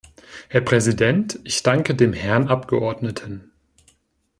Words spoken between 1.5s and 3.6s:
danke dem Herrn Abgeordneten.